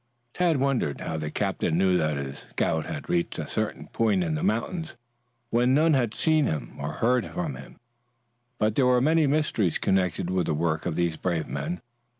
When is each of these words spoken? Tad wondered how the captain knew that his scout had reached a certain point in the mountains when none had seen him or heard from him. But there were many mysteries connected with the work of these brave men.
Tad 0.33 0.57
wondered 0.57 0.99
how 1.01 1.17
the 1.17 1.29
captain 1.29 1.77
knew 1.77 1.95
that 1.95 2.17
his 2.17 2.39
scout 2.49 2.87
had 2.87 3.07
reached 3.07 3.37
a 3.37 3.45
certain 3.45 3.85
point 3.85 4.23
in 4.23 4.33
the 4.33 4.41
mountains 4.41 4.95
when 5.51 5.75
none 5.75 5.93
had 5.93 6.15
seen 6.15 6.45
him 6.47 6.75
or 6.79 6.93
heard 6.93 7.27
from 7.31 7.53
him. 7.53 7.75
But 8.57 8.73
there 8.73 8.87
were 8.87 8.99
many 8.99 9.27
mysteries 9.27 9.77
connected 9.77 10.31
with 10.31 10.47
the 10.47 10.55
work 10.55 10.87
of 10.87 10.95
these 10.95 11.17
brave 11.17 11.47
men. 11.47 11.81